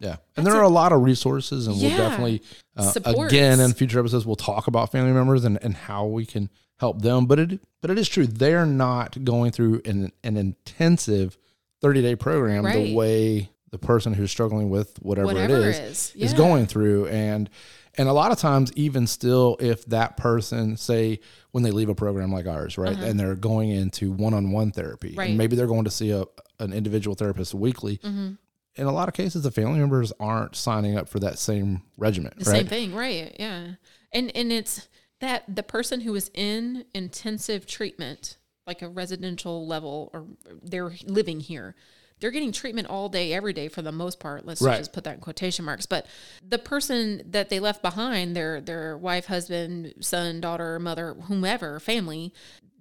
[0.00, 0.16] Yeah.
[0.36, 2.42] And there are a lot of resources and we'll definitely
[2.76, 2.92] uh,
[3.24, 7.02] again in future episodes we'll talk about family members and, and how we can help
[7.02, 7.26] them.
[7.26, 8.26] But it but it is true.
[8.26, 11.36] They're not going through an an intensive
[11.82, 16.12] 30 day program the way the person who's struggling with whatever, Whatever it is is.
[16.16, 16.38] is Yeah.
[16.38, 17.50] going through and
[17.96, 21.20] and a lot of times even still if that person say
[21.52, 25.18] when they leave a program like ours right and they're going into one-on-one therapy Uh-huh.
[25.20, 25.28] Right.
[25.30, 26.24] and maybe they're going to see a
[26.60, 28.32] an individual therapist weekly Mm-hmm.
[28.76, 32.32] in a lot of cases the family members aren't signing up for that same regimen
[32.38, 33.34] The right same thing, right?
[33.38, 33.72] Yeah.
[34.12, 34.88] And and it's
[35.24, 40.26] that the person who is in intensive treatment, like a residential level, or
[40.62, 41.74] they're living here,
[42.20, 44.46] they're getting treatment all day, every day for the most part.
[44.46, 44.78] Let's Right.
[44.78, 45.86] just put that in quotation marks.
[45.86, 46.06] But
[46.46, 52.32] the person that they left behind, their their wife, husband, son, daughter, mother, whomever, family,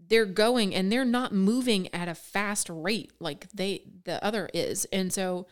[0.08, 4.86] they're going and they're not moving at a fast rate like they the other is.
[4.86, 5.48] And so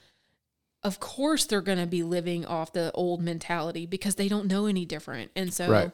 [0.84, 4.66] of course they're going to be living off the old mentality because they don't know
[4.66, 5.32] any different.
[5.36, 5.92] And so Right.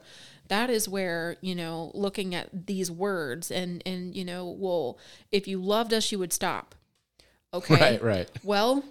[0.48, 4.98] That is where, you know, looking at these words and and you know, well,
[5.30, 6.74] if you loved us you would stop.
[7.54, 7.74] Okay.
[7.80, 8.30] right right.
[8.42, 8.84] Well,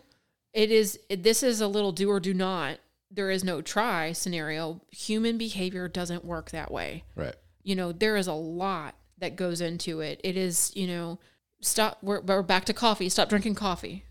[0.53, 2.77] it is this is a little do or do not.
[3.11, 4.81] There is no try scenario.
[4.91, 7.03] Human behavior doesn't work that way.
[7.15, 7.35] Right.
[7.63, 10.21] You know there is a lot that goes into it.
[10.23, 11.19] It is you know
[11.61, 13.09] stop we're, we're back to coffee.
[13.09, 14.03] Stop drinking coffee.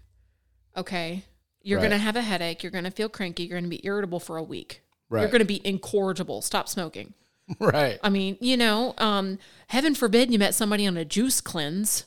[0.77, 1.25] Okay?
[1.63, 1.85] You're Right.
[1.91, 2.63] gonna have a headache.
[2.63, 3.45] You're gonna feel cranky.
[3.45, 4.83] You're gonna be irritable for a week.
[5.11, 6.43] You're gonna be incorrigible.
[6.43, 7.15] Stop smoking
[7.61, 7.99] right.
[8.03, 12.05] I mean you know um heaven forbid you met somebody on a juice cleanse.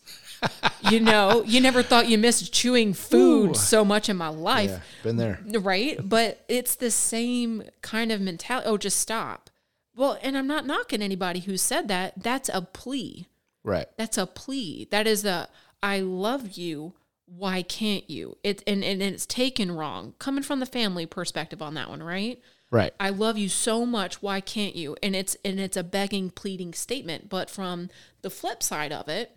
[0.90, 3.54] You know you never thought you missed chewing food Ooh.
[3.54, 4.70] so much in my life.
[4.70, 5.40] Yeah been there.
[5.60, 5.98] Right?
[6.02, 9.50] But it's the same kind of mentality oh just stop.
[9.96, 12.14] Well and i'm not knocking anybody who said that.
[12.22, 13.28] That's a plea.
[13.64, 13.88] Right.
[13.98, 14.88] That's a plea.
[14.92, 15.50] That is a
[15.82, 16.94] i love you.
[17.26, 18.38] Why can't you?
[18.44, 22.42] It and, and it's taken wrong coming from the family perspective on that one right
[22.72, 24.22] right I love you so much.
[24.22, 24.96] Why can't you?
[25.02, 27.30] And it's and it's a begging, pleading statement.
[27.30, 27.90] But from
[28.22, 29.36] the flip side of it,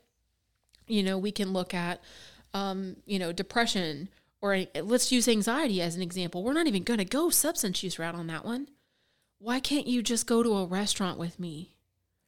[0.87, 2.01] you know, we can look at,
[2.55, 4.09] um, you know, depression
[4.41, 6.43] or let's use anxiety as an example.
[6.43, 8.69] We're not even going to go substance use route on that one.
[9.39, 11.75] Why can't you just go to a restaurant with me?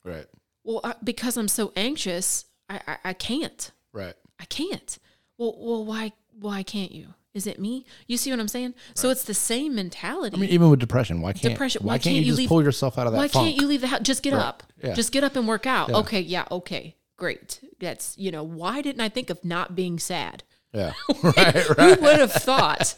[0.04, 0.26] right
[0.62, 3.70] Well, I, because I'm so anxious, I, I I can't.
[3.92, 4.98] right I can't.
[5.38, 7.14] Well, well, why why can't you?
[7.34, 7.84] Is it me?
[8.06, 8.74] You see what I'm saying?
[8.94, 10.36] So it's the same mentality.
[10.36, 12.48] I mean, even with depression, why can't Depression, Why, why can't, can't you just leave-
[12.48, 13.48] pull yourself out of that Why funk?
[13.48, 14.00] can't you leave the house?
[14.02, 14.42] Just get Right.
[14.42, 14.62] up.
[14.82, 14.94] Yeah.
[14.94, 15.88] Just get up and work out.
[15.88, 15.96] Yeah.
[15.96, 16.94] Okay, yeah, okay.
[17.16, 17.58] Great.
[17.80, 20.44] That's, you know, why didn't I think of not being sad?
[20.72, 20.92] Yeah,
[21.22, 21.36] right,
[21.78, 21.96] right.
[21.98, 22.96] Who would have thought,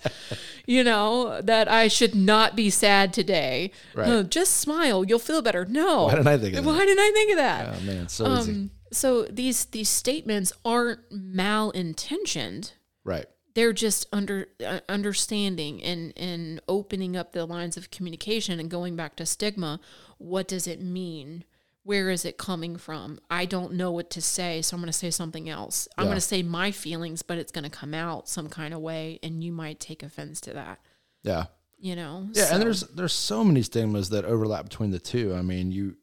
[0.67, 3.71] you know, that I should not be sad today?
[3.95, 4.29] Right.
[4.29, 5.65] Just smile, you'll feel better.
[5.67, 6.05] No.
[6.05, 6.71] Why didn't I think of that?
[6.71, 7.75] Why didn't I think of that?
[7.75, 8.53] Oh man, so easy.
[8.53, 12.73] Um, so these these statements aren't malintentioned.
[13.05, 18.71] Right, They're just under uh, understanding and and opening up the lines of communication and
[18.71, 19.81] going back to stigma.
[20.19, 21.45] What does it mean?
[21.83, 23.19] Where is it coming from?
[23.31, 25.89] I don't know what to say, so I'm going to say something else.
[25.97, 26.09] I'm Yeah.
[26.11, 29.21] going to say my feelings, but it's going to come out some kind of way,
[29.23, 30.81] and you might take offense to that.
[31.23, 31.47] yeah,
[31.79, 32.29] You know?
[32.35, 32.45] yeah.
[32.47, 35.35] So- And there's there's so many stigmas that overlap between the two.
[35.35, 35.97] I mean, you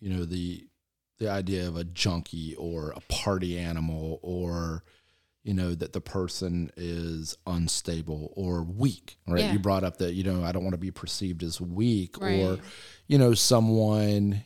[0.00, 0.66] you know the
[1.18, 4.82] the idea of a junkie or a party animal or
[5.46, 9.52] you know that the person is unstable or weak right Yeah.
[9.52, 12.58] you brought up that you know i don't want to be perceived as weak or
[13.06, 14.44] you know someone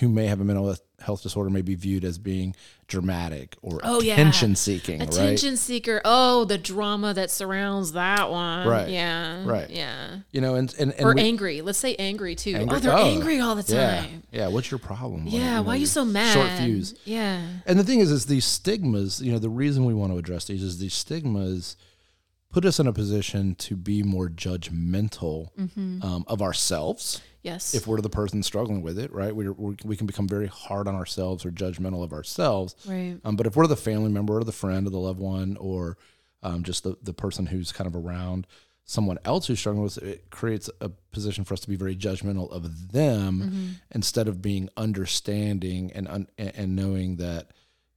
[0.00, 2.54] who may have a mental health disorder may be viewed as being
[2.88, 4.14] dramatic or Oh, yeah.
[4.14, 6.00] attention seeking right attention seeker.
[6.04, 8.66] Oh, the drama that surrounds that one.
[8.66, 8.88] Right.
[8.88, 9.44] Yeah.
[9.46, 9.70] Right.
[9.70, 10.18] Yeah.
[10.32, 11.60] you know and and, and or we- angry.
[11.62, 12.54] Let's say angry too.
[12.56, 14.24] Angry- Oh, they're oh, angry all the time.
[14.32, 15.56] yeah what's your problem Yeah.
[15.56, 16.34] know, why are you so mad?
[16.34, 17.40] short fuse Yeah.
[17.64, 19.22] And the thing is, is these stigmas.
[19.22, 21.76] You know, the reason we want to address these is these stigmas
[22.50, 26.02] put us in a position to be more judgmental Mm-hmm.
[26.02, 27.74] um, of ourselves Yes.
[27.74, 29.12] if we're the person struggling with it.
[29.12, 29.34] Right?
[29.34, 32.74] We're, we we can become very hard on ourselves or judgmental of ourselves.
[32.86, 33.16] right.
[33.24, 35.96] Um, but if we're the family member or the friend or the loved one or
[36.42, 38.46] um, just the, the person who's kind of around
[38.84, 41.94] someone else who's struggling with it, it creates a position for us to be very
[41.94, 43.68] judgmental of them Mm-hmm.
[43.92, 47.50] instead of being understanding and, un- and and knowing that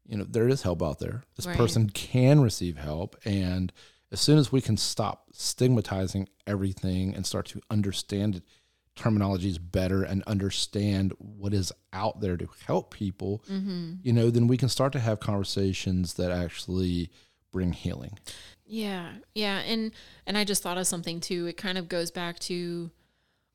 [0.07, 1.23] you know there is help out there.
[1.35, 1.57] This Right.
[1.57, 3.71] person can receive help, and
[4.11, 8.43] as soon as we can stop stigmatizing everything and start to understand it,
[8.95, 13.93] terminologies better and understand what is out there to help people, Mm-hmm.
[14.03, 17.09] you know, then we can start to have conversations that actually
[17.51, 18.17] bring healing.
[18.65, 19.91] Yeah, yeah, and
[20.25, 21.47] and I just thought of something too.
[21.47, 22.89] It kind of goes back to,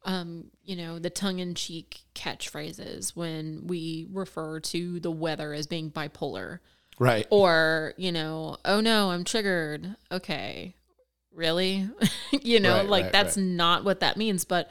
[0.05, 6.59] um, you know, the tongue-in-cheek catchphrases when we refer to the weather as being bipolar,
[6.99, 7.27] Right.
[7.31, 9.97] or you know, oh no, I'm triggered.
[10.13, 10.75] Okay,
[11.33, 11.89] really?
[12.43, 13.47] you know, Right, like right, that's right.
[13.47, 14.45] not what that means.
[14.45, 14.71] But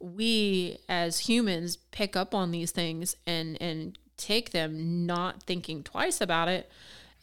[0.00, 6.20] we as humans pick up on these things and and take them, not thinking twice
[6.22, 6.70] about it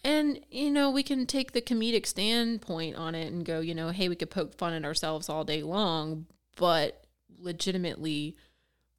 [0.03, 3.89] And, you know, we can take the comedic standpoint on it and go, you know,
[3.89, 6.25] hey, we could poke fun at ourselves all day long,
[6.57, 7.05] but
[7.39, 8.35] legitimately,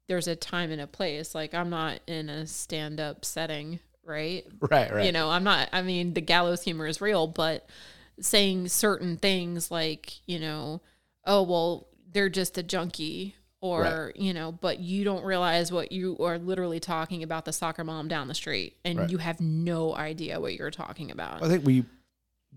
[0.07, 1.35] there's a time and a place.
[1.35, 4.45] Like, I'm not in a stand up setting, right?
[4.61, 5.05] Right, right.
[5.05, 7.67] You know, I'm not, I mean, the gallows humor is real, but
[8.19, 10.81] saying certain things like, you know,
[11.25, 16.17] oh, well, they're just a junkie or you know but you don't realize what you
[16.19, 19.09] are literally talking about the soccer mom down the street and Right.
[19.09, 21.85] you have no idea what you're talking about I think we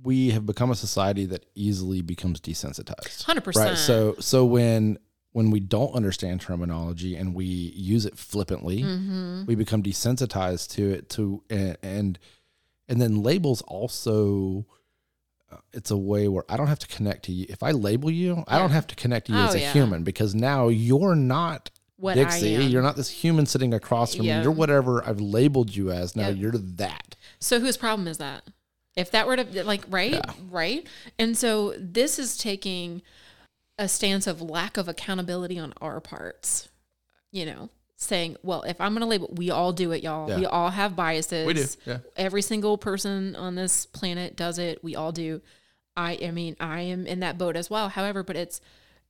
[0.04, 3.24] we have become a society that easily becomes desensitized.
[3.24, 3.76] 100% Right.
[3.76, 4.98] So so when
[5.32, 9.44] when we don't understand terminology and we use it flippantly, Mm-hmm.
[9.46, 12.18] we become desensitized to it to and and,
[12.88, 14.66] and then labels also
[15.72, 17.46] it's a way where I don't have to connect to you.
[17.48, 19.72] If I label you, I don't have to connect to you Oh, as a yeah.
[19.72, 22.50] human because now you're not what Dixie.
[22.50, 24.38] You're not this human sitting across from Yeah.
[24.38, 24.42] me.
[24.44, 26.14] You're whatever I've labeled you as.
[26.14, 26.36] Now Yep.
[26.36, 27.16] you're that.
[27.40, 28.44] So whose problem is that?
[28.96, 30.20] If that were to like right,
[30.50, 30.86] right?
[31.18, 33.02] And so this is taking
[33.78, 36.68] a stance of lack of accountability on our parts.
[37.30, 37.70] You know,
[38.00, 40.28] saying, well, if I'm going to label, we all do it, y'all.
[40.28, 40.38] Yeah.
[40.38, 41.46] We all have biases.
[41.46, 41.98] We do, yeah.
[42.16, 44.82] Every single person on this planet does it.
[44.84, 45.42] We all do.
[45.96, 47.88] I I mean, I am in that boat as well.
[47.88, 48.60] However, but it's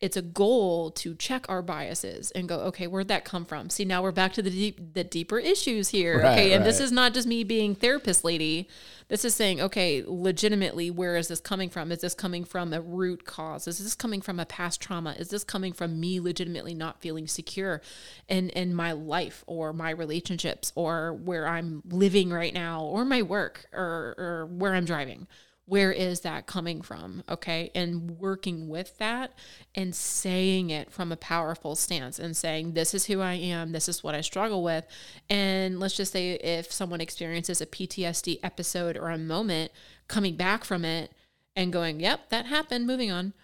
[0.00, 3.68] it's a goal to check our biases and go, okay, where'd that come from?
[3.68, 6.22] See, now we're back to the deep, the deeper issues here.
[6.22, 8.68] Right, okay, and this is not just me being therapist lady.
[9.08, 11.90] This is saying, okay, legitimately, where is this coming from?
[11.90, 13.66] Is this coming from a root cause?
[13.66, 15.16] Is this coming from a past trauma?
[15.18, 17.82] Is this coming from me legitimately not feeling secure
[18.28, 23.22] in in my life or my relationships or where I'm living right now or my
[23.22, 25.26] work or or where I'm driving?
[25.68, 27.70] Where is that coming from okay?
[27.74, 29.32] And working with that
[29.74, 33.72] and saying it from a powerful stance and saying this is who i am.
[33.72, 34.86] This is what i struggle with.
[35.28, 39.70] And let's just say if someone experiences a ptsd episode or a moment
[40.08, 41.12] coming back from it
[41.54, 43.34] and going yep that happened moving on.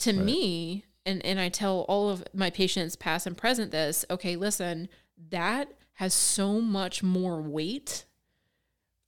[0.00, 4.36] To me and and i tell all of my patients past and present this okay
[4.36, 4.88] listen
[5.30, 8.04] that has so much more weight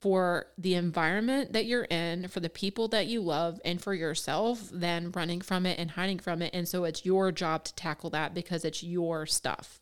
[0.01, 4.68] for the environment that you're in, for the people that you love, and for yourself
[4.72, 6.55] than running from it and hiding from it.
[6.55, 9.80] And so it's your job to tackle that because it's your stuff.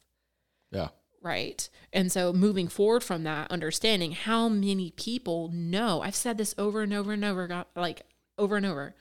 [0.71, 0.89] Yeah.
[1.23, 1.69] Right.
[1.93, 6.83] And so moving forward from that, understanding how many people know, I've said this over
[6.83, 8.03] and over and over, like
[8.39, 8.95] over and over.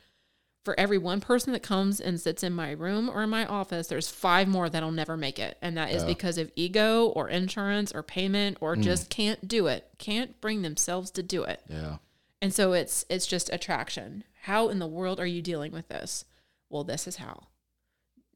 [0.65, 3.87] For every one person that comes and sits in my room or in my office,
[3.87, 5.57] there's five more that'll never make it.
[5.61, 8.81] And that is because of ego or insurance or payment or mm.
[8.81, 11.61] just can't do it, can't bring themselves to do it.
[11.69, 11.97] Yeah.
[12.41, 14.23] And so it's it's just attraction.
[14.41, 16.25] How in the world are you dealing with this?
[16.69, 17.47] Well, this is how.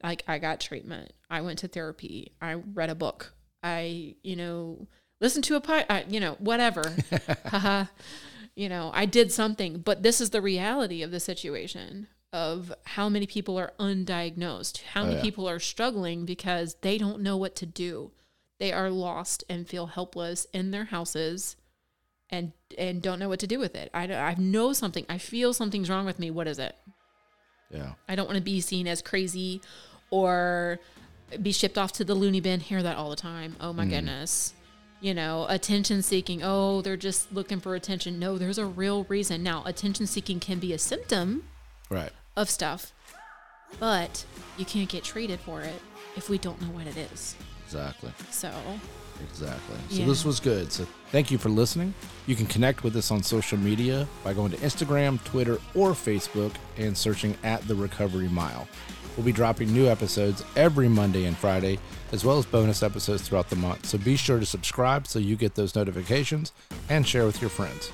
[0.03, 1.13] Like I got treatment.
[1.31, 2.33] I went to therapy.
[2.39, 3.33] I read a book.
[3.63, 4.87] I, you know,
[5.19, 6.95] listened to a pod, I, you know, whatever.
[8.59, 13.09] You know, I did something, but this is the reality of the situation of how
[13.09, 15.23] many people are undiagnosed, how oh, many yeah.
[15.23, 18.11] people are struggling because they don't know what to do.
[18.59, 21.55] They are lost and feel helpless in their houses
[22.29, 23.89] and and don't know what to do with it.
[23.93, 25.05] I, I know something.
[25.09, 26.29] I feel something's wrong with me.
[26.29, 26.75] What is it?
[27.71, 27.93] Yeah.
[28.07, 29.61] I don't want to be seen as crazy
[30.11, 30.79] or
[31.41, 32.59] be shipped off to the loony bin.
[32.59, 33.55] Hear that all the time.
[33.59, 33.91] Oh my mm-hmm.
[33.91, 34.53] goodness.
[35.01, 36.41] You know, attention seeking.
[36.43, 38.19] Oh, they're just looking for attention.
[38.19, 39.41] No, there's a real reason.
[39.41, 41.43] Now, attention seeking can be a symptom
[41.89, 42.11] Right.
[42.39, 42.93] Of stuff,
[43.79, 44.25] but
[44.57, 45.81] you can't get treated for it
[46.15, 47.35] if we don't know what it is.
[47.65, 48.11] Exactly.
[48.31, 48.51] So,
[49.29, 49.75] Exactly.
[49.89, 50.05] So Yeah.
[50.05, 50.71] this was good.
[50.71, 51.93] So thank you for listening.
[52.25, 56.53] You can connect with us on social media by going to Instagram, Twitter, or Facebook
[56.77, 58.65] and searching at the Recovery Mile.
[59.17, 61.79] We'll be dropping new episodes every Monday and Friday,
[62.13, 63.85] as well as bonus episodes throughout the month.
[63.87, 66.53] So be sure to subscribe so you get those notifications
[66.87, 67.91] and share with your friends.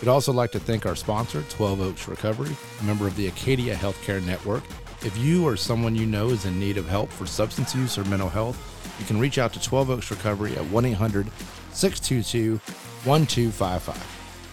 [0.00, 3.74] We'd also like to thank our sponsor, 12 Oaks Recovery, a member of the Acadia
[3.74, 4.62] Healthcare Network.
[5.02, 8.04] If you or someone you know is in need of help for substance use or
[8.04, 8.56] mental health,
[9.00, 11.28] you can reach out to 12 Oaks Recovery at 1 800
[11.72, 12.58] 622
[13.04, 13.94] 1255.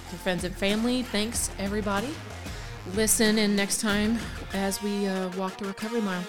[0.10, 2.10] to friends and family, thanks everybody.
[2.94, 4.20] Listen in next time
[4.54, 6.24] as we uh, walk the recovery mile.